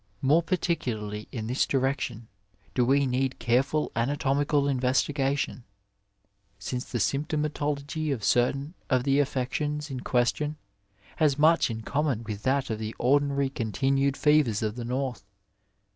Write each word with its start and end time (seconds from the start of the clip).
More 0.23 0.41
par 0.41 0.57
ticularly 0.57 1.27
in 1.31 1.45
this 1.45 1.67
direction 1.67 2.27
do 2.73 2.83
we 2.83 3.05
need 3.05 3.37
careful 3.37 3.91
anatomical 3.95 4.67
investigation, 4.67 5.63
since 6.57 6.85
the 6.85 6.97
symptomatology 6.97 8.11
of 8.11 8.23
certain 8.23 8.73
of 8.89 9.03
the 9.03 9.19
affections 9.19 9.91
in 9.91 9.99
question 9.99 10.57
has 11.17 11.37
much 11.37 11.69
in 11.69 11.81
common 11.83 12.23
with 12.23 12.41
that 12.41 12.71
of 12.71 12.79
the 12.79 12.95
ordinary 12.97 13.51
continued 13.51 14.17
fevers 14.17 14.63
of 14.63 14.75
the 14.75 14.85
North. 14.85 15.23